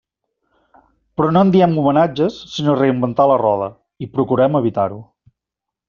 Però 1.19 1.29
no 1.35 1.43
en 1.47 1.51
diem 1.57 1.75
“homenatges”, 1.83 2.39
sinó 2.55 2.77
“reinventar 2.81 3.31
la 3.35 3.39
roda” 3.45 3.71
i 4.07 4.09
procurem 4.17 4.63
evitar-ho. 4.63 5.03